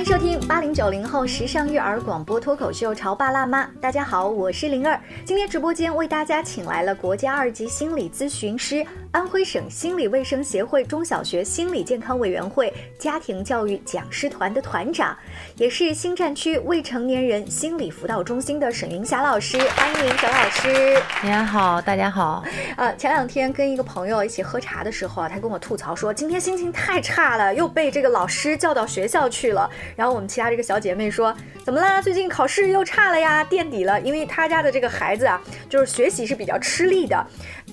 [0.00, 3.64] 迎收听八零九零后时尚育儿广播脱口秀《潮爸辣妈》。
[3.82, 4.98] 大家好，我是灵儿。
[5.26, 15.16] 今天直播间为大家请来了国家二级心理咨询师、安徽省心理卫生协会中小学心理健康委员会家庭教育讲师团的团长，
[15.56, 19.58] 也是新站区未成年人心理辅导中心的沈云霞老师。
[19.58, 21.02] 欢迎沈老师。
[21.24, 22.44] 您好，大家好。
[22.76, 29.68] 呃，前两天跟一个朋友一起喝茶的时候啊，他跟我吐槽说，今天心情太差了，又被这个老师叫到学校去了。
[29.96, 32.00] 然后我们其他这个小姐妹说，怎么啦？
[32.00, 34.00] 最近考试又差了呀，垫底了。
[34.02, 37.26] 因为她家的这个孩子啊，就是学习是比较吃力的。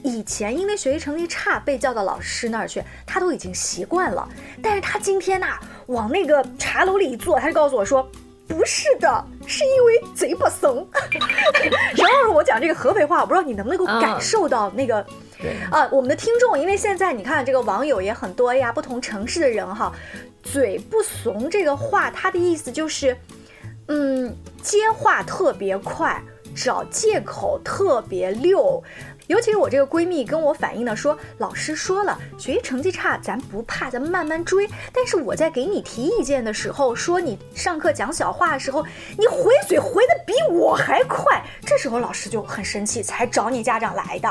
[0.04, 4.28] 以前因为学习成绩差被叫到老师那儿去，他都已经习惯了。
[4.62, 8.10] 但是他今天呐，往那个茶楼里一坐，他就告诉我说。
[8.50, 10.88] 不是的，是因为贼不怂。
[11.98, 15.06] 然后我讲这个合肥话，我不知道你能不能够感受到那个，
[15.70, 19.92] 啊，我们的听众，因为现在你看这个网友也很多呀，不同城市的人哈，
[20.44, 23.18] 嘴不怂这个话，它的意思就是，
[23.90, 24.34] 嗯，
[24.64, 26.24] 接话特别快，
[26.56, 28.82] 找借口特别溜。
[29.28, 34.68] 尤其是我这个闺蜜跟我反映的说，老师说了，学习成绩差咱不怕，咱慢慢追。
[34.94, 38.86] 但是我在给你提意见的时候，说你上课讲小话的时候，
[39.18, 44.30] 你回嘴回的比我还快，这时候老师就很生气，才找你家长来的。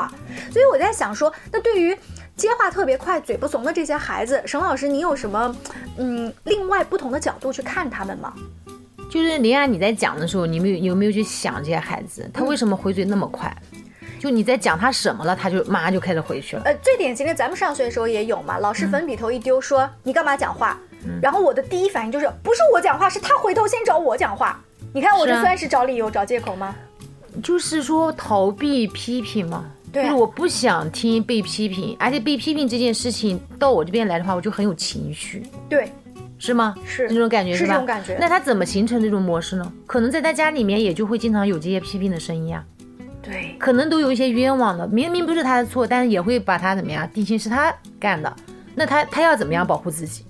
[0.51, 1.95] 所以我在想说，那对于
[2.35, 5.55] 接话特别快、嘴不怂的这些孩子，沈老师，你有什么
[5.97, 8.33] 嗯另外不同的角度去看他们吗？
[9.09, 13.55] 就是林安，你在讲的时候，你们有没有去想这些孩子，他为什么回嘴那么快？
[14.19, 16.63] 就你在讲他什么了，他就马上就开始回去了。
[16.65, 18.57] 呃，最典型的，咱们上学的时候也有嘛。
[18.57, 20.79] 老师粉笔头一丢，说你干嘛讲话？
[21.21, 24.61] 然后我的第一反应就是，不是我讲话，是他回头先找我讲话。
[24.93, 26.75] 你看我这算是找理由、找借口吗？
[27.43, 29.65] 就是说逃避批评嘛。
[29.93, 35.43] 对，就是我不想听被批评，而且被批评这件事情到我这边来的话，我就很有情绪。
[35.69, 35.91] 对，
[36.37, 36.75] 是吗？
[36.85, 37.73] 是那种感觉是吧？
[37.73, 38.17] 这种感觉。
[38.19, 39.71] 那他怎么形成这种模式呢？
[39.85, 42.63] 可能在他家里面也就会经常有这些批评的声音啊。
[43.27, 48.33] 对，可能都有一些冤枉的，明明不是他的错，但是也会把他怎么样定性是他干的，
[48.73, 50.25] 那他他要怎么样保护自己？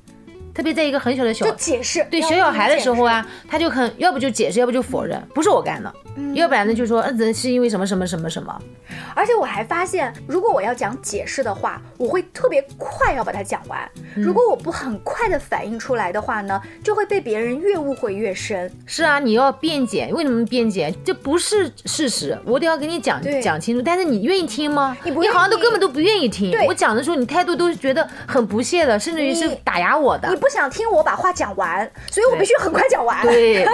[0.54, 5.94] 特别在一个很小的小就解释对小小孩的时候啊，他就很要不就解释，要不就否认，不是我干的，
[6.34, 8.62] 要不然呢就说嗯是因为什么什么什么什么。
[9.16, 13.80] 而且我还发现，如果我要讲解释的话，我会特别快要把它讲完。
[14.16, 18.72] 如果我不很快的反应出来的话呢，就会被别人越误会越深。
[18.86, 20.94] 是啊，你要辩解，为什么辩解？
[21.04, 23.82] 这不是事实，我得要给你讲讲清楚。
[23.82, 24.96] 但是你愿意听吗？
[25.04, 26.52] 你不你好像都根本都不愿意听。
[26.52, 30.36] 对我讲的时候，你态度都是觉得很不屑的，甚至于是打压我的你。
[30.36, 33.26] 不想听我把话讲完，所以我必须很快讲完。
[33.26, 33.66] 对，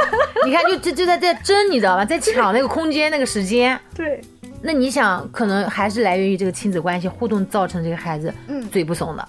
[0.46, 2.06] 你看，就就就在在争，你知道吧？
[2.06, 3.80] 在抢 那个空间、那个时间。
[3.96, 4.22] 对，
[4.62, 9.28] 那你想，可能还是来源于这个亲子关系互动造成这个孩子嗯嘴不怂的。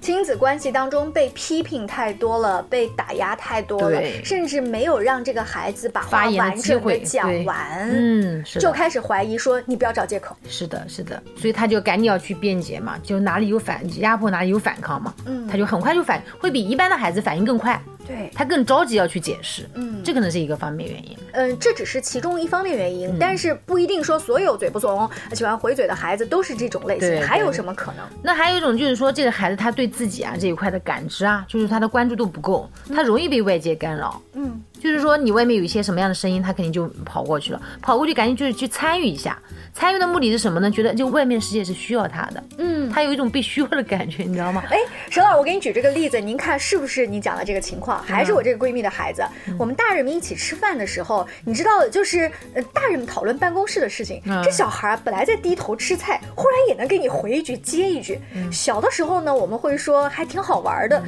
[0.00, 10.36] 亲子关系当中被批评太多了，被打压太多了，甚至没有让这个孩子把话完整的讲完，嗯，是就开始怀疑说你不要找借口。
[10.46, 21.16] 是的，是的，所以他就赶紧要去辩解嘛，就哪里有反压迫哪里有反抗嘛，嗯他就很快就反，会比一般的孩子反应更快，对，他更着急要去解释，嗯这可能是一个方面原因。
[21.32, 27.22] 嗯，这只是其中一方面原嗯因，但是不一定说所有嘴不怂、喜欢回嘴的孩子都是这种类型。
[27.22, 28.06] 还有什么可能？
[28.22, 34.20] 那还有一种就是说，这个孩子他对自己啊这一块的感知啊，就是他的关注度不够，他容易被外界干扰。
[34.34, 39.38] 嗯，就是说你外面有一些什么样的声音，他肯定就跑过去了，跑过去赶紧就是去参与一下。
[39.72, 40.70] 参与的目的是什么呢？
[40.70, 44.62] 觉得就外面世界是需要他的，嗯，他有一种被需要的感觉，你知道吗？
[44.70, 44.76] 哎，
[45.08, 48.02] 沈老师，我给你举这个例子，您看是不是你讲的这个情况？
[48.02, 49.26] 还是我这个闺蜜的孩子？
[49.58, 58.20] 我们大人们一起吃饭的时候，你知道，就是呃，大人们讨论办公室的事情，这小孩儿本来在低头吃菜，忽然也能给你回一句接一句。
[58.52, 61.02] 小的时候呢，我们会说还挺好玩的，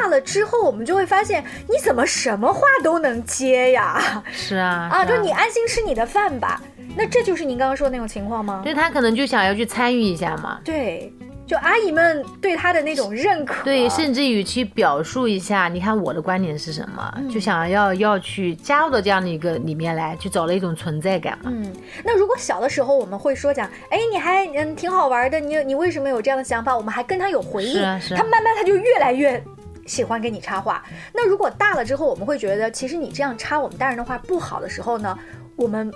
[0.00, 4.22] 大了之后我们就会发现，你怎么什么话都能接呀？
[4.32, 6.60] 是啊，啊，就你安心吃你的饭吧。
[6.94, 8.60] 那这就是您刚刚说的那种情况吗？
[8.62, 11.10] 对他可能就想要去参与一下嘛，对，
[11.46, 21.50] 就阿姨们对他的那种认可，对，甚至于去表述一下，你看我的观点是什么，就想要要去加入到这样的一个里面来，去找了一种存在感嘛。
[21.54, 21.72] 嗯，
[22.04, 26.76] 那如果小的时候我们会说讲，哎，你还嗯挺好玩的，你你为什么有这样的想法？
[26.76, 29.42] 我们还跟他有回应，是啊是啊他慢慢他就越来越
[29.86, 30.82] 喜欢给你插话。
[31.12, 35.18] 那如果大了之后，我们会觉得其实你这样插我们大人的话不好的时候呢，
[35.56, 35.90] 我们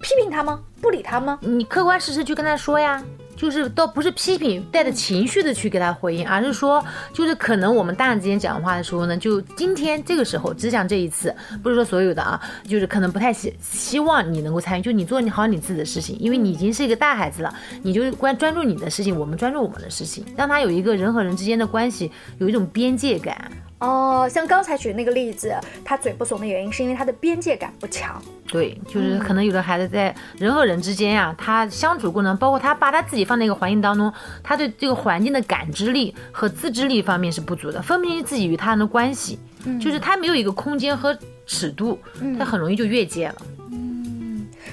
[0.00, 0.60] 批评他吗？
[0.80, 1.38] 不理他吗？
[1.42, 3.02] 你客观事实去跟他说呀，
[3.40, 6.84] 就是倒不是批评，带着情绪的去给他回应，而是说，
[7.14, 12.38] 就是可能我们大人之间讲话的时候呢，就今天这个时候，只讲这一次，不是说所有的啊，
[12.68, 17.50] 就是可能不太希希望你能够参与，就你做你好你自己的事情，因为你已经是一个大孩子了，
[17.82, 23.50] 你就关专注你的事情，我们专注我们的事情，让他有一个人和人之间的关系有一种边界感。
[23.80, 25.54] 哦，像刚才举那个例子，
[25.84, 28.20] 他嘴不怂的原因是因为他的边界感不强。
[28.46, 34.12] 对，就是可能有的孩子在人和人之间呀、他相处过程，包括他把他自己放在一个环境当中，
[34.42, 39.38] 他对这个环境的感知力和自制力方面是不足的，分不清自己与他人的关系，
[39.80, 41.16] 就是他没有一个空间和
[41.46, 41.98] 尺度，
[42.38, 43.36] 他很容易就越界了。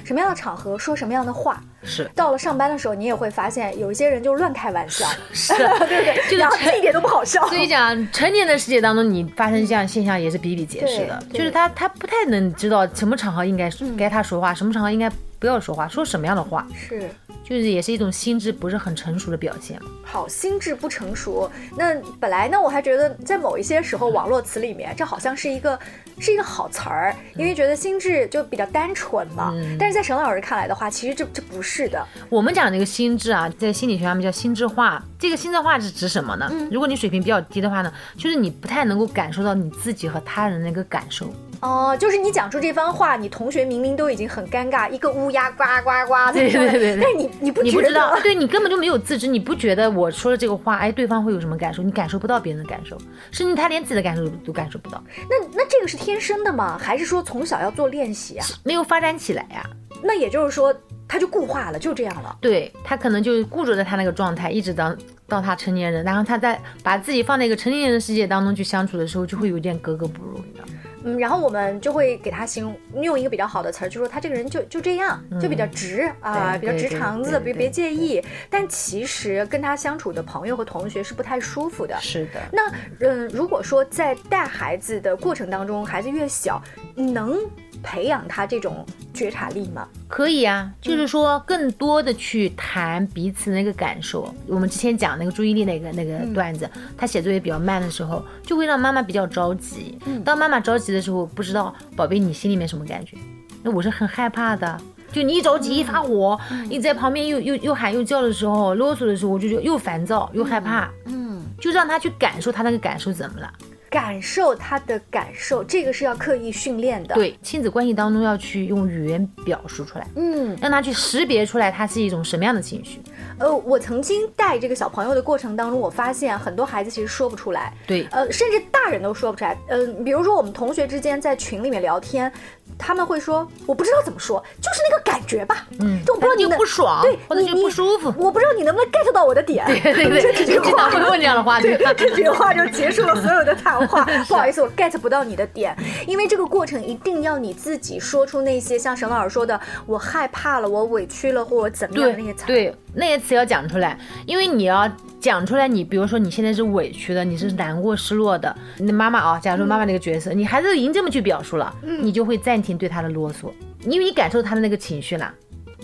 [0.08, 6.16] 什么样的场合说什么样的话，是到了上班的时候，你也会发现有一些人就乱开玩笑，是， 对不对？
[6.24, 7.46] 就是然后自己一点都不好笑。
[7.48, 11.20] 所以讲，成年的世界当中，你发生这样现象也是比比皆是的。
[11.30, 17.10] 对对就是他他不太能知道什么场合应该该他说话，什么场合应该不要说话，说什么样的话，是。
[17.44, 19.80] 就是也是一种心智不是很成熟的表现。
[20.04, 21.50] 好，心智不成熟。
[21.78, 25.80] 那本来呢，我还觉得在某一些时候，网络词里面，这好像是一个
[26.20, 29.54] 是一个好词儿，因为觉得心智就比较单纯嘛。
[29.80, 32.06] 但是在沈老师看来的话，其实这这不是的。
[32.30, 35.04] 我们讲那个心智啊，在心理学上面叫心智化。
[35.20, 36.52] 这个心智化是指什么呢？
[36.72, 41.28] 如果你水平比较低的话呢，就是你不太能够感受到你自己和他人的那个感受。
[41.60, 51.82] 哦、就是你讲出这番话，你同学明明都已经很尴尬，一个乌鸦呱呱呱在对，对对对但是你你不知道，对你根本就没有自知，你不觉得我说了这个话，哎，对方会有什么感受？
[51.82, 52.96] 你感受不到别人的感受，
[53.32, 56.78] 甚至他连自己的感受都都感受不到，那那这个是天生的吗？
[56.82, 58.48] 还是说从小要做练习啊？
[58.64, 59.62] 没有发展起来呀、
[60.02, 60.74] 那也就是说，
[61.06, 62.38] 他就固化了，就这样了。
[62.40, 64.96] 对他可能就固着在他那个状态，一直到
[65.28, 70.74] 到他成年人，然后他在把自己放在一个成年人的世界当中去相处的时候，就会有点格格不入，你知道吗？
[71.04, 78.22] 嗯，然后我们就会给他形容，用一个比较好的词儿，就说他这个人就就这样，就比较直啊，比较直肠子，别别介意。
[78.50, 81.96] 但其实跟他相处的朋友和同学是不太舒服的。
[82.02, 86.62] 是的，那嗯，如果说在带孩子的过程当中，孩子越小，
[86.96, 87.38] 能
[87.84, 89.88] 培养他这种觉察力吗？
[90.10, 94.34] 可以啊，就是说更多的去谈彼此那个感受。
[94.48, 99.98] 我们之前讲那个注意力那个那个段子，他写作业比较慢的时候，就会让妈妈比较着急。
[100.24, 103.18] 当妈妈着急的时候，不知道宝贝你心里面什么感觉？
[103.64, 104.80] 那我是很害怕的。
[105.12, 110.90] 就你一着急一发火，你在旁边又又又喊又叫的时候，啰嗦的时候，我就觉得又烦躁又害怕。
[111.06, 113.52] 嗯，就让他去感受他那个感受怎么了。
[113.90, 123.02] 感受他的感受，这个是要刻意训练的。，对，亲子关系当中要去用语言表述出来，嗯，让他去识别出来他是一种什么样的情绪。
[123.40, 129.58] 呃，我曾经带这个小朋友的过程当中，我发现很多孩子其实说不出来，对，呃，甚至大人都说不出来。
[129.68, 132.32] 呃，比如说我们同学之间在群里面聊天，
[132.78, 138.14] 他们会说我不知道怎么说，就是那个感觉吧，嗯，就我不知道你就能不爽，对，或你不舒服。
[138.18, 139.66] 我不知道你能不能 get 到我的点。
[139.66, 141.94] 对对对 这句话问这样的话，对吧？
[141.98, 144.06] 这句话就结束了所有的谈话。
[144.28, 145.76] 不好意思，我 get 不到你的点，
[146.08, 152.46] 因为这个过程一定要你自己说出那些像沈老师说的，我害怕了，我委屈了，或我怎么样的那些词。
[152.46, 155.68] 对，那些词要讲出来，因为你要讲出来。
[155.68, 163.52] 你比如说你现在是委屈的，你是难过、失落的，你的妈妈啊，假如说妈妈那个角色，你孩子已经这么去表述了，你就会暂停对他的啰嗦，
[163.86, 165.32] 因为你感受他的那个情绪了。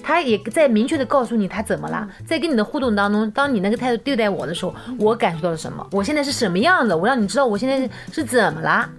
[0.02, 8.90] 他也在明确的告诉你他怎么了，在跟你的互动当中，当你那个态度对待我的时候，我感受到了什么，我现在是什么样的，我让你知道我现在是是怎么了。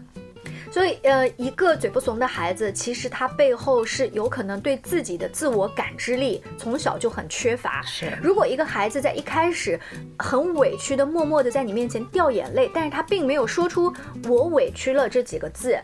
[0.74, 7.80] 所以，呃，一个嘴不怂的孩子，其实他背后是有可能对自己的自我感知力从小就很缺乏。
[7.82, 9.78] 是如果一个孩子在一开始
[10.18, 13.94] 很委屈的、默默的在你面前掉眼泪，但是他并没有说出
[14.26, 15.78] “我委屈了”这几个字，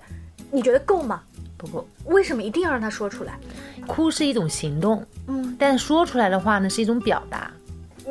[0.50, 1.22] 你觉得够吗？
[1.56, 3.38] 不够为什么一定要让他说出来？
[3.86, 7.48] 哭是一种行动，嗯，但说出来的话呢是一种表达。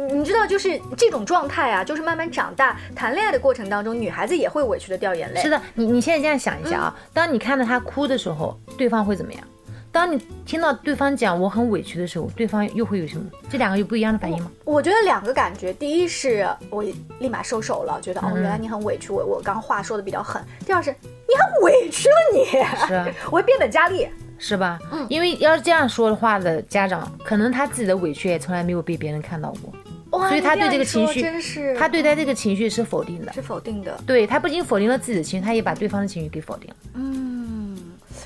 [0.07, 5.41] 你你知道，就是这种状态啊，就是慢慢长大、谈恋爱的过程当中，女孩子也会委屈的掉眼泪。
[5.41, 9.43] 是的，你你现在这样想一下啊，当你看到他哭的时候，对方会怎么样？
[9.91, 13.23] 当你听到对方讲我很委屈的时候，对方又会有什么？
[13.49, 14.51] 这两个有不一样的反应吗？
[14.63, 16.83] 我觉得两个感觉，第一是我
[17.19, 20.41] 立马收手了，觉得哦，原来你很委屈，我我刚话说的比较狠。
[20.63, 22.45] 第二是你很委屈了你，
[22.87, 24.07] 是啊， 我会变本加厉。
[24.37, 24.79] 是吧？
[24.91, 29.79] 嗯因为要是这样说的话的家长，可能他自己的委屈也从来没有被别人看到过，哇，
[30.11, 33.31] 所以他对这个情绪他对待这个情绪是否定的。
[33.33, 33.99] 是否定的。
[34.05, 36.75] 对他不仅否定了自己的情绪，他也把对方的情绪给否定了。
[36.95, 37.77] 嗯，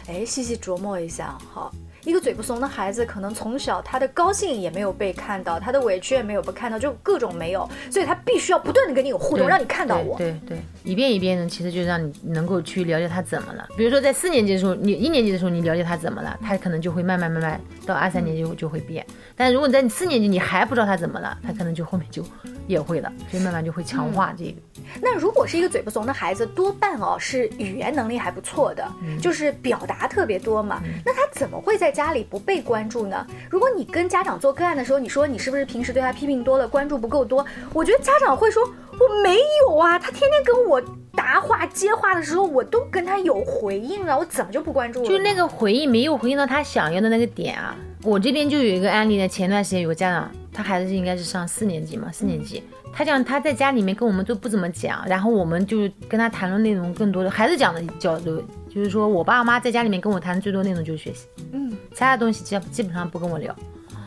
[0.07, 1.71] 哎，细细琢磨一下哈。
[2.05, 10.17] 一个嘴不怂的孩子，可能从小他的高兴也没有被看到，他的委屈也没有被看到，就各种没有，所以他必须要不断的跟你有互动，让你看到我。
[10.17, 13.67] 对对对，一遍一遍的，其实就让你能够去了解他怎么了。
[13.77, 19.05] 比如说在四年级的时候，你一年级的时候你了解他怎么了，他可能就会慢慢慢慢到二三年级就就会变。
[19.35, 22.23] 但如果你在你四年级你还不知道他怎么了，他可能就后面就
[22.67, 24.55] 也会了，所以慢慢就会强化这个。
[25.01, 28.85] 那如果是一个嘴不怂的孩子，多半哦是语言能力还不错的，
[29.21, 30.81] 就是表达特别多嘛。
[31.05, 33.25] 那他怎么会在家里不被关注呢？
[33.49, 37.45] 如果你跟家长做个案的时候，你说你是不是平时对他批评多了，关注不够多？
[37.71, 40.81] 我觉得家长会说，我没有啊，他天天跟我
[41.15, 45.07] 答话接话的时候，我都跟他有回应啊，我怎么就不关注了？
[45.07, 47.75] 就那个回应没有回应到他想要的那个点啊。
[48.03, 63.55] 我这边就有一个案例呢，前段时间有个家长，他孩子应该是上四年级嘛，四年级，他讲他在家里面跟我们都不怎么讲，然后我们就跟他谈论内容更多的，孩子讲的角度就是说我爸妈在家里面跟我谈的最多内容就是学习，嗯，其他的东西基基本上不跟我聊。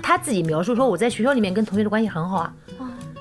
[0.02, 2.52] 他自己描述说我在学校里面跟同学的关系很好啊。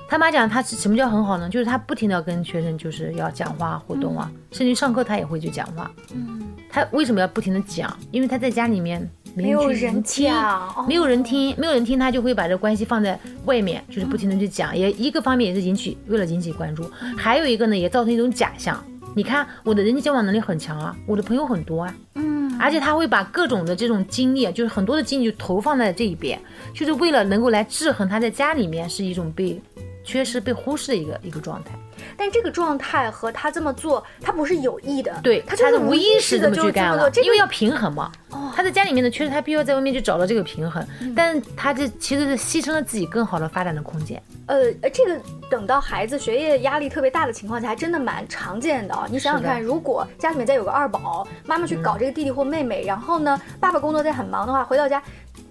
[0.07, 1.49] 他妈讲他什么叫很好呢？
[1.49, 5.89] 就是他不停的跟学生就是要讲话互动啊，甚至上课他也会去讲话。
[6.13, 7.95] 嗯，他为什么要不停的讲？
[8.11, 10.31] 因为他在家里面没有人听，
[10.87, 14.77] 没有人听，没有人听，他就会把这关系放在外面，就是不停的去讲。
[14.77, 16.83] 也一个方面也是引起为了引起关注，
[17.17, 18.83] 还有一个呢也造成一种假象。
[19.15, 26.37] 你看我的人际交往能力很强啊，我的朋友很多啊，嗯，而且他会把各种的这种精力，就是很多的精力就投放在这一边，
[26.73, 29.59] 就是为了能够来制衡他在家里面是一种被。
[30.05, 31.71] 缺失被忽视的一个一个状态，
[32.15, 38.11] 但这个状态和他这么做，他不是有意的，对，他就是无意识的去干了，因为要平衡嘛。
[38.55, 40.85] 他在家里面的缺失，他必须要在外面去找到这个平衡，
[41.15, 44.21] 但他这其实是牺牲了自己更好的发展的空间。
[44.45, 45.19] 呃，这个
[45.49, 48.95] 等到孩子学业压力特别大的情况下，还真的蛮常见的。
[49.09, 55.01] 你想想看，如果家里面再有个二宝，妈妈去搞这个弟弟或妹妹，然后呢，爸爸工作在很忙的话，回到家。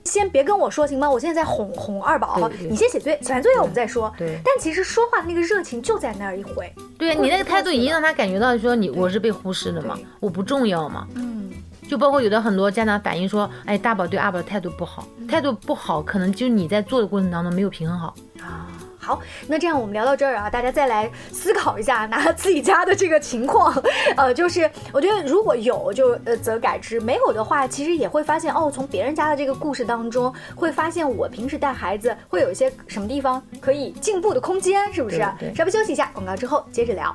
[0.04, 1.10] 先别跟我说行吗？
[1.10, 4.12] 我现在在哄哄二宝，你先写作业，写完作业我们再说。
[4.18, 6.70] 对，但其实说话的那个热情就在那儿一回。
[6.98, 11.08] 对你那个态度已经让他感觉到说你我是被忽视的嘛，我不重要嘛。
[11.14, 11.50] 嗯，
[11.88, 18.68] 就包括有的很多家长反映说，哎，大宝对二宝的态度不好，态度不好，可能就你在做的过程当中没有平衡好啊。
[19.04, 23.74] 好，那这样我们聊到这儿啊，大家再来思考一下，拿自己家的这个情况，
[24.16, 35.18] 呃，就是我觉得如果有就呃则改之，没有的话，其实也会发现哦，从别人家的这个故事当中，会发现我平时带孩子会有一些什么地方可以进步的空间，是不是？
[35.54, 37.14] 稍微休息一下，广告之后接着聊。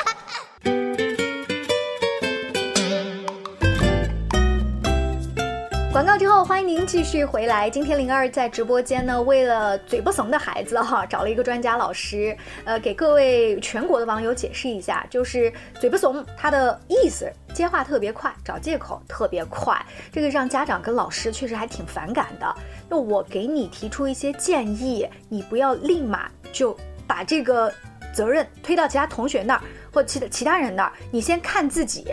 [6.01, 7.69] 广告之后，欢迎您继续回来。
[7.69, 19.79] 今天灵儿在直播间呢，为了嘴不怂的孩子哈，找了一个专家老师，呃，给各位全国的网友解释一下，就是嘴不怂，他的意思，接话特别快，找借口特别快，
[20.11, 22.55] 这个让家长跟老师确实还挺反感的。
[22.89, 27.71] 那我给你提出一些建议，你不要立马就把这个
[28.11, 29.61] 责任推到其他同学那儿
[29.93, 32.07] 或其他其他人那儿，你先看自己。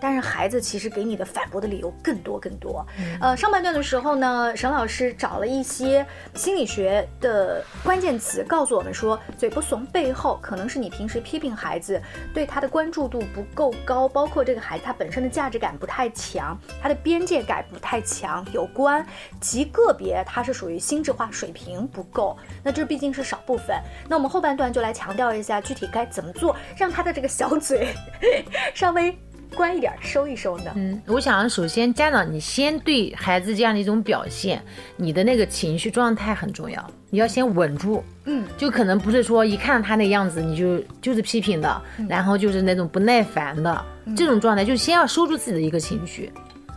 [0.00, 2.86] 但是孩子其实给你的反驳的理由更多更多。
[3.20, 6.04] 呃，上半段的时候呢，沈老师找了一些
[6.34, 12.00] 心理学的关键词，告诉我们说，嘴不怂背后可能是你平时批评孩子，
[12.32, 19.04] 对他的关注度不够高，包括这个孩子他本身的价值感不太强，他的边界感不太强有关，
[19.40, 23.76] 极个别他是属于心智化水平不够，那这毕竟是少部分。
[24.08, 27.94] 那我们后半段就来强调一下具体该怎么做，让他的这个小嘴
[28.74, 29.16] 稍微。
[29.54, 30.72] 乖一点，收一收呢。
[30.74, 34.62] 嗯，我想首先家长，你先对孩子这样的一种表现，
[34.96, 38.02] 你的那个情绪状态很重要，你要先稳住。
[38.24, 43.84] 嗯，就可能不是说一看他那样子你就就是批评的，然后就是那种不耐烦的
[44.16, 46.32] 这种状态，就先要收住自己的一个情绪，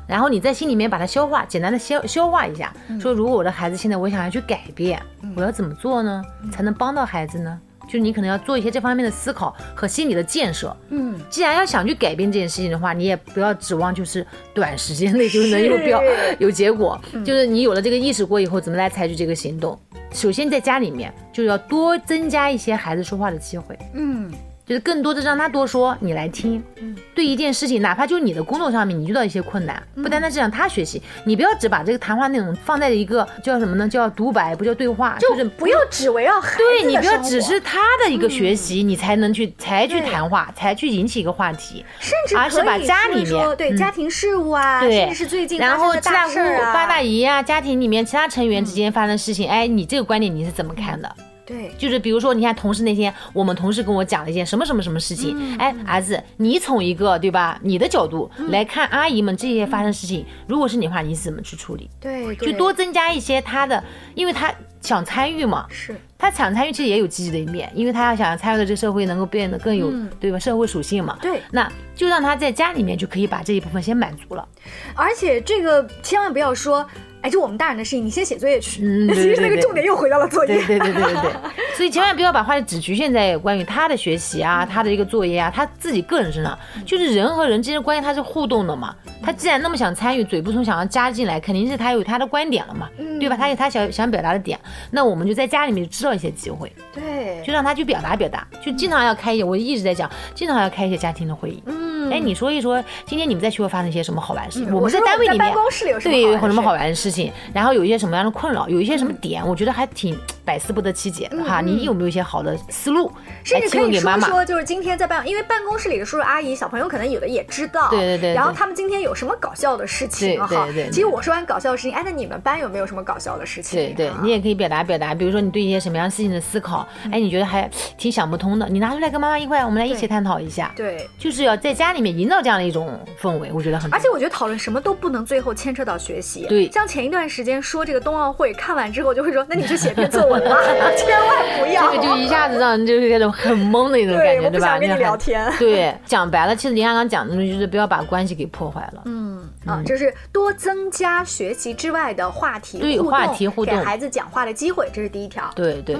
[0.07, 5.01] 然后你在心里面把它消化，简单的消消化一下，说如果我的孩子现在我想要去改变，
[5.35, 7.59] 我要怎么做呢，才能帮到孩子呢？
[7.85, 10.75] 就是你可能要做一些这方面的思考和心理的建设。
[10.89, 16.01] 嗯，既然要想去改变这件事情的话，你也不要指望就是短时间内就能有标
[16.39, 16.99] 有结果。
[17.25, 19.79] 就是你有了这个意识过以后，怎么来采取这个行动？
[20.11, 23.77] 首先在家里面就要多增加一些孩子说话的机会。
[23.93, 24.31] 嗯。
[24.65, 26.63] 就是更多的让他多说，你来听。
[26.77, 33.87] 嗯，对一件事情，哪怕就是你的工作上面，你遇到一些困难，不单单是让他学习，你不要只把这个谈话内容放在一个叫什么呢？
[33.89, 46.35] 叫独白，不叫对话，就是不要只围绕孩子对你不要只是他的一个学习，你才能去才去谈话，才去引起一个话题，甚至而是把家里面对家庭事务啊，甚至是最近然后七大姑
[46.73, 51.13] 八大姨啊，家庭里面其他成员之间发生事情，哎，你这个观点你是怎么看的？
[51.45, 61.89] 对，就是比如说，你看同事那天，我们同事跟我讲了一件什么什么什么事情，哎，儿子，你从一个对吧，你的角度来看阿姨们这些发生事情，如果是你的话，你是怎么去处理？
[61.99, 63.83] 对，就多增加一些他的，
[64.15, 65.95] 因为他想参与嘛，是。
[66.17, 70.39] 他想参与，其实也有积极的一面，因为他要想参与的这个社会能够变得更有，对吧？
[70.39, 74.47] 社会属性嘛，对，那就让他在家里面就可以把这一部分先满足了。
[74.95, 76.87] 而且这个千万不要说，
[77.23, 78.81] 哎，就我们大人的事情，你先写作业去。
[78.83, 80.55] 嗯对 其实那个重点又回到了作业。
[80.65, 81.31] 对对对对对对，
[81.75, 86.57] 所以千万不要把话题只局限在关于他的学习啊、他的一个作业啊、他自己个人身上。
[86.85, 88.93] 就是人和人之间的关系，他是互动的嘛。
[89.23, 92.89] 他既然那么想参与，嘴不从想要加进来，肯定是他有他的观点了嘛，
[93.19, 93.37] 对吧？
[93.37, 94.59] 他有他想想表达的点，
[94.91, 101.63] 那我们就在家里面制造一些机会，对就让他去表达表达，就经常要开一些，我一直在讲，经常要开一些家庭的会议。
[101.67, 107.09] 嗯，哎，你说一说，今天你们在学校发生一些什么好玩的事我们在单位里面，办公室里有什么对好玩的事有什么好玩的事
[107.53, 111.61] 然后有一些什么样的困扰，有一些什么点，我觉得还挺百思不得其解的哈。
[111.61, 113.11] 你有没有一些好的思路
[113.43, 113.99] 甚至可以？
[113.99, 120.47] 说说，就是今天在办，因为办公室里的叔叔阿姨、小朋友可能有的也知道，对对对对然后他们今天有什么搞笑的事情啊？
[120.47, 123.79] 哈对对其实我说完搞笑的事情，哎，那你们班有没有什么搞笑的事情？
[123.79, 130.71] 对对啊，你也可以表达表达，比如说你对一些什么样事情的思考，哎，你觉得还挺想不通的，你拿出来跟妈妈一块，我们来一起探讨一下。
[130.75, 131.07] 对。
[131.17, 133.93] 就是要在家里面营造这样的一种氛围，我觉得很。
[133.93, 136.45] 而且我觉得讨论什么都不能最后牵扯到学习。
[136.47, 140.57] 对像前一段时间说这个冬奥会，看完之后就会说，那你去写篇作文吧，
[140.97, 141.91] 千万不要。
[141.91, 144.59] 这个就一下子让人就是那种很懵的一种感觉，对吧？
[144.59, 149.01] 不想跟你聊天对，讲白了，其实林刚刚讲的就是不要把关系给破坏了。
[149.05, 155.49] 嗯啊，就是多增加学习之外的话题，对话题互动给孩子讲话的机会，这是第一条。
[155.55, 155.97] 对对。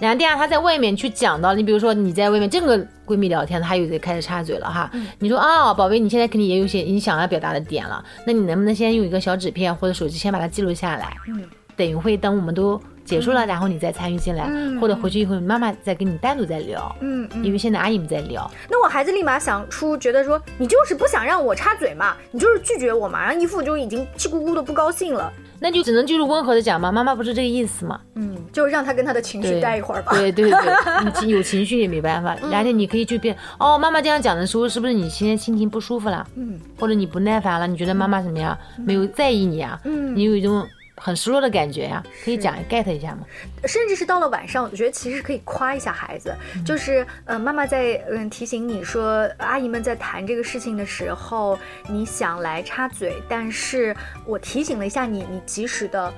[0.00, 4.90] 然后第二，他在外面去讲到，你比如说你在外面正跟闺蜜聊天，她又得开始插嘴了哈。
[5.20, 11.16] 你说啊，宝贝，你现在肯定也有些你想要表达的点了，那你能不能先用一个小纸片或者手机先把它记录下来？
[11.28, 11.44] 嗯，
[11.76, 16.94] 等一会等我们都结束了，然后你再参与进来，嗯或者回去以后妈妈再跟你单独再聊。
[17.00, 25.32] 嗯嗯因为现在阿姨们在聊，那我孩子立马想出，觉得说你就是不想让我插嘴嘛，你就是拒绝我嘛，然后一副就已经气鼓鼓的不高兴了。
[25.60, 27.98] 那就只能就是温和的讲嘛，妈妈不是这个意思嘛。
[28.16, 30.12] 嗯，就让他跟他的情绪，待一会儿吧。
[30.12, 30.60] 对对对，
[31.24, 36.26] 你有情绪也没办法，而且你可以去变哦，妈妈这样讲的时候，是不是你现在心情不舒服了？
[36.36, 37.66] 嗯或者你不耐烦了？
[37.66, 38.56] 你觉得妈妈怎么样？
[38.76, 39.80] 没有在意你啊？
[39.84, 43.26] 嗯你有一种很失落的感觉呀、可以讲 get 一下吗？
[43.64, 56.12] 甚至是到了晚上，我觉得其实可以夸一下孩子，就是呃，妈妈在嗯提醒你说，阿姨们在谈这个事情的时候，你想来插嘴，但是我提醒了一下你，你及时的。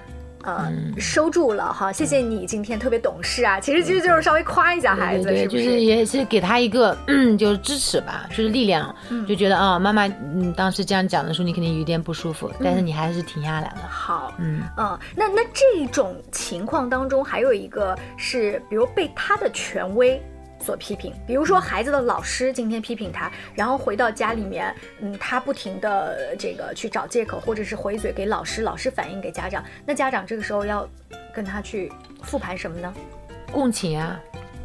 [0.47, 0.95] 呃，嗯。
[0.99, 3.61] 收住了哈，谢谢你今天特别懂事啊。
[3.61, 8.95] 其实其实就是稍微夸一下孩子，对对，是不就是也是给他一个嗯，就是支持吧，就是力量，
[9.29, 13.89] 就觉得啊、妈妈嗯当时这样讲的时候，你肯定有点不舒服，但是你还是停下来了。
[13.91, 14.63] 好，嗯。
[14.79, 20.21] 嗯，那那这种情况当中，还有一个是，比如被他的权威
[20.67, 30.89] 所批评，比如说孩子的老师今天批评他，然后回到家里面，嗯，他不停的这个去找借口，或者是回嘴给老师，老师反映给家长，那家长这个时候要
[31.33, 31.93] 跟他去
[32.25, 32.93] 复盘什么呢？
[33.53, 34.21] 共情啊。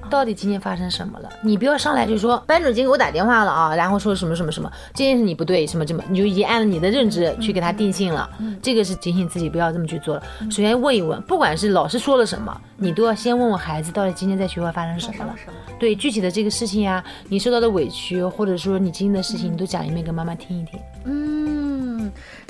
[0.10, 1.30] 到底今天发生什么了？
[1.42, 8.30] 你不要上来就说班主任今天给我打电话了啊，然后说什么什么什么，这件事你不对，什么什么，你就已经按照你的认知去给他定性了。
[8.62, 10.24] 这个是警醒自己不要这么去做了。
[10.42, 15.34] 首先问一问，不管是老师说了什么，你都要先问问孩子到底今天在学校发生什么了。
[15.48, 15.54] 么？
[15.80, 20.80] 对具体的这个事情呀、你受到的委屈，或者说你经历的事情，你都讲一遍给妈妈听一听。
[21.06, 21.51] 嗯，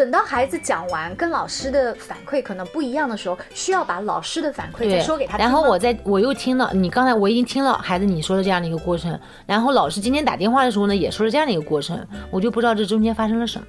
[0.01, 5.45] 等到孩子讲完，跟老师的反馈可能不一样的时候，需要把老师的反馈再，说给他听。
[5.45, 13.67] 然后我在我又听了你刚才我已经听了孩子你说的这样的一个过程，然后老师今天打电话的时候呢，也说了这样的一个过程，我就不知道这中间发生了什么。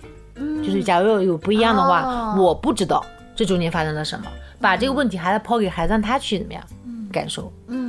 [0.64, 3.04] 就是假如有有不一样的话，哦我不知道
[3.36, 4.24] 这中间发生了什么，
[4.58, 6.64] 把这个问题还要抛给孩子，让他去怎么样
[7.12, 7.52] 感受。
[7.68, 7.81] 嗯，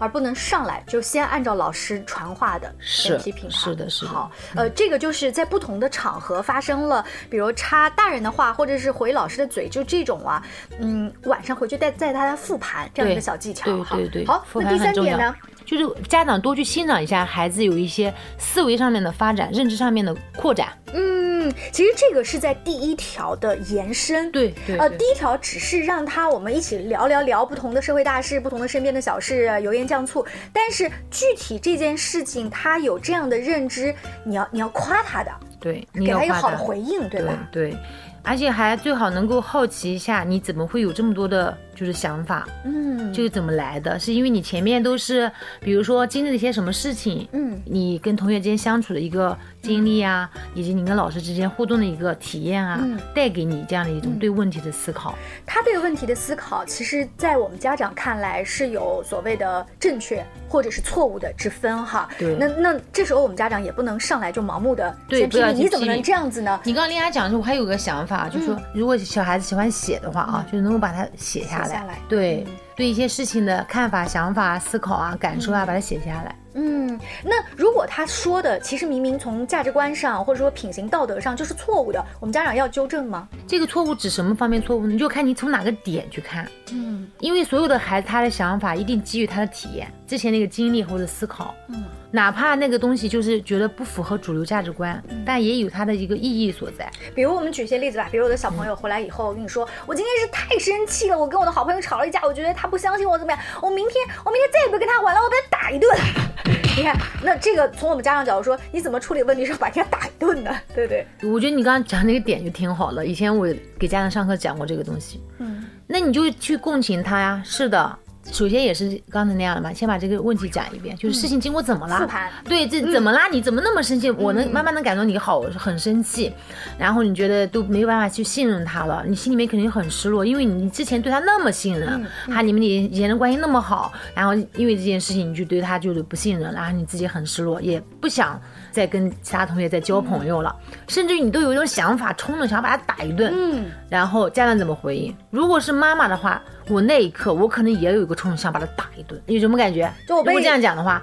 [0.00, 3.56] 而不能上来就先按照老师传话的先是批评他。
[3.56, 10.42] 是的是的好，呃，这个就是在不同的场合发生了，比如插大人的话，或者是回老师的嘴，就这种啊，
[10.80, 13.94] 嗯，晚上回去带带大家复盘这样一个小技巧哈。
[13.94, 15.32] 对对对，好，那第三点呢？。
[15.64, 20.68] 就是家长多去欣赏一下孩子有一些思维上面的发展、认知上面的扩展。
[20.92, 24.30] 嗯，其实这个是在第一条的延伸。
[24.32, 30.26] 对对呃，第一条只是让他我们一起聊聊聊不同的社会大事、不同的身边的小事，呃油盐酱醋。
[30.52, 33.94] 但是具体这件事情，他有这样的认知，
[34.24, 37.48] 你要你要夸他的，对，你给他一个好的回应，对吧？
[37.52, 37.76] 对，
[38.24, 43.98] 而且还最好能够好奇一下，你怎么会有这么多的，就是想法，嗯，就是怎么来的？
[43.98, 55.14] 是因为你前面都是，比如说经历了一些什么事情，嗯你跟同学之间相处的一个经历啊，以及你跟老师之间互动的一个体验啊，嗯带给你这样的一种对问题的思考。
[55.46, 62.06] 他对问题的思考，其实，在我们家长看来是有所谓的正确或者是错误的之分哈。
[62.18, 66.60] 对那那这时候我们家长也不能上来就盲目的先批评，对不要你怎么能这样子呢？
[66.64, 76.34] 你刚刚跟大家讲的时候，我还有个想法，就是说，如果小孩子喜欢写的话啊，就是能够把它写下，来，下来对、嗯对一些事情的看法、想法、思考啊、感受啊，把它写下来。
[76.54, 83.28] 嗯，那如果他说的其实明明从价值观上或者说品行道德上就是错误的，我们家长要纠正吗？
[83.46, 84.92] 这个错误指什么方面错误呢？
[84.94, 86.48] 你就看你从哪个点去看。
[86.72, 96.90] 嗯因为所有的孩子他的想法一定基于他的体验、之前那个经历或者思考，嗯，哪怕那个东西就是觉得不符合主流价值观，但也有它的一个意义所在。
[97.14, 103.94] 比如我们举一些例子吧，比如我的小朋友回来以后，我跟你说，我今天是太生气了，我跟我的好朋友吵了一架，我觉得他不相信我怎么样，我明天
[104.24, 105.90] 我明天再也不跟他玩了，我把他打一顿。
[106.76, 111.06] 你看，那这个从我们家长角度说，你怎么处理问题是把人家打一顿呢，对不对？
[111.30, 113.04] 我觉得你刚刚讲那个点就挺好的。
[113.04, 113.46] 以前我
[113.78, 117.42] 给家长上课讲过这个东西，嗯，那你就去共情他呀。
[117.44, 117.98] 是的，
[118.32, 121.98] 首先也是刚才那样的嘛，先把这个问题讲一遍，就是事情经过怎么啦？
[121.98, 123.28] 复盘对，这怎么啦？
[123.28, 124.10] 你怎么那么生气？
[124.10, 126.32] 我能慢慢能感到你好很生气，
[126.78, 140.54] 然后你觉得都没有办法去信任他了，你心里面肯定很失落，因为你之前对他那么信任，他你们以以前的关系那么好，然后因为这件事情你就对他就是不信任，然后你自己很失落，也不想再跟其他同学在交朋友了，
[140.88, 145.14] 甚至于你都有一种想法冲动，想要把他打一顿，嗯，然后家长怎么回应？
[145.30, 149.92] 如果是妈妈的话，我那一刻我可能也有一个冲动想把他打一顿，有什么感觉？
[150.06, 151.02] 就我被如果这样讲的话，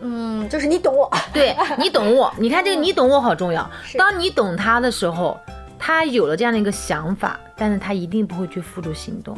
[0.00, 3.68] 嗯，就是你懂我，对你懂我，你看这个你懂我好重要。
[3.82, 5.38] 是当你懂他的时候，
[5.78, 9.36] 他有了这样的一个想法，但是他一定不会去付诸行动。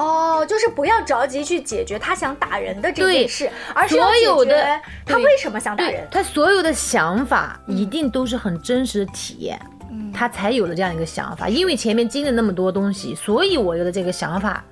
[0.00, 6.06] 哦，就是不要着急去解决他想打人的这件事，而是要所有的他为什么想打人。
[6.10, 9.60] 他所有的想法一定都是很真实的体验，
[9.90, 11.48] 嗯他才有了这样一个想法。
[11.48, 14.64] 因为前面经历那么多东西，所以我有了这个想法。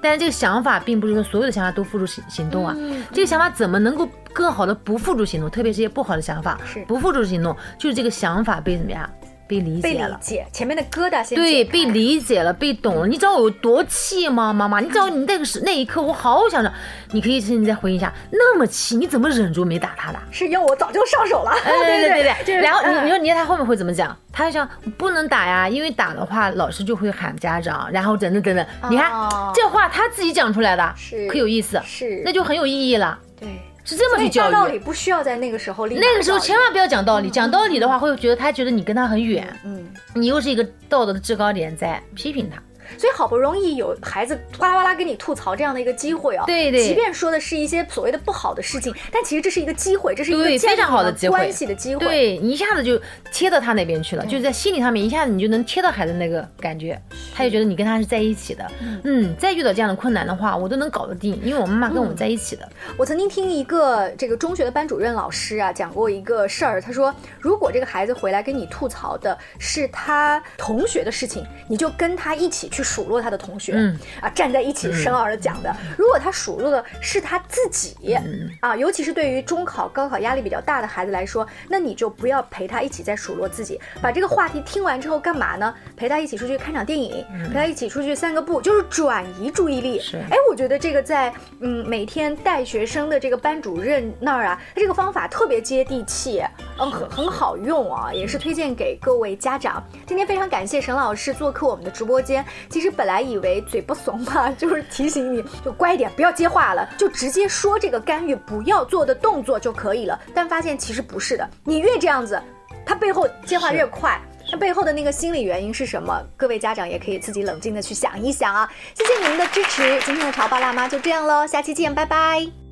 [0.00, 5.50] 但是这个想法并不是说所有的想法都付诸行行动啊，嗯这个想法怎么能够更好的不付诸行动？
[5.50, 9.10] 特别是一些不好的想法是，不付诸行动，就是这个想法被怎么样？
[9.48, 10.08] 被理解了。
[10.08, 13.06] 被理解，前面的疙瘩先对，被理解了，被懂了。
[13.06, 14.80] 你知道我有多气吗，妈妈？
[14.80, 16.72] 你知道你那个时那一刻，我好想着，
[17.12, 20.18] 你可以现在回忆一下，那么气，你怎么忍住没打他的？
[20.30, 21.50] 是因为我早就上手了。
[21.64, 22.54] 哎， 对对对对。
[22.60, 24.14] 然后你嗯你说你在他后面会怎么讲？
[24.30, 28.66] 他就想不能打呀，因为打的话老师就会喊家长，然后等等等等。
[28.90, 33.48] 你看哦这话他自己讲出来的，是可有意思，是那就很有意义了，对，
[33.88, 34.78] 是这么去教育大道理。
[34.78, 42.62] 不需要在那个时候立那个时候千万不要讲道理，讲道理的话会觉得他觉得你跟他很远，嗯，你又是一个道德的制高点在批评他。
[42.96, 52.04] 所以好不容易有孩子哗啦哗啦跟你吐槽这样的一个机会哦，对对即便说的是一些所谓的不好的事情，但其实这是一个机会，这是一个对，非常好的机会，关系的机会。
[52.04, 53.00] 对你一下子就
[53.32, 57.00] 贴到他那边去了，就是在心理上面一下子你就能贴到孩子那个感觉，
[57.34, 58.70] 他就觉得你跟他是在一起的。
[59.04, 62.68] 嗯，再遇到这样的困难的话，我都能搞得定，因为我妈妈跟我们在一起的。
[62.96, 75.74] 我曾经听一个这个中学的班主任老师啊讲过一个事儿，他说，如果这个孩子回来跟你吐槽的是他同学的事情，你就跟他一起去数落他的同学，嗯啊，站在一起生儿的讲的。
[75.96, 85.74] 如果他数落的是他自己，嗯啊，尤其是对于中考、高考压力比较大的孩子来说，那你就不要陪他一起在数落自己，把这个话题听完之后干嘛呢？
[85.98, 89.98] 陪他一起出去看场电影，陪他一起出去散个步，就是转移注意力。
[89.98, 96.40] 是哎，我觉得这个在嗯每天带学生的这个班主任那儿啊，他这个方法特别接地气，
[96.78, 99.82] 嗯，很很好用啊，也是推荐给各位家长。
[100.06, 102.44] 今天非常感谢沈老师做客我们的直播间。
[102.70, 110.18] 其实本来以为嘴不怂嘛， 就是提醒你就乖一点，不要接话了，就直接说这个干预不要做的动作就可以了。
[110.32, 112.40] 但发现其实不是的，你越这样子，
[112.86, 114.20] 他背后接话越快。
[114.50, 116.22] 那背后的那个心理原因是什么？
[116.36, 118.70] 各位家长也可以自己冷静的去想一想啊！
[118.94, 122.67] 谢谢你们的支持，今天的潮爸辣妈就这样喽，下期见，拜拜。